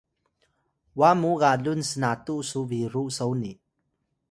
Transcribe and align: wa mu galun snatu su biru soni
wa 0.99 1.11
mu 1.21 1.31
galun 1.41 1.81
snatu 1.91 2.35
su 2.49 2.59
biru 2.69 3.03
soni 3.17 3.51